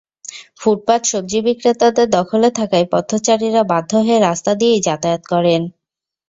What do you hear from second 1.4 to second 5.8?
বিক্রেতাদের দখলে থাকায় পথচারীরা বাধ্য হয়ে রাস্তা দিয়েই যাতায়াত করেন।